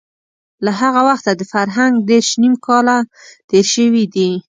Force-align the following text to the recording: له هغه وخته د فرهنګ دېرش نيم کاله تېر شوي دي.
له 0.65 0.71
هغه 0.81 1.01
وخته 1.09 1.31
د 1.35 1.41
فرهنګ 1.53 1.93
دېرش 2.09 2.29
نيم 2.41 2.55
کاله 2.65 2.97
تېر 3.49 3.65
شوي 3.73 4.05
دي. 4.13 4.31